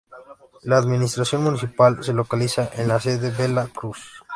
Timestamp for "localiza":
2.11-2.71